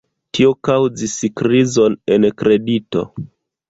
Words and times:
Tio 0.37 0.53
kaŭzis 0.69 1.15
krizon 1.43 2.01
en 2.19 2.29
kredito. 2.43 3.09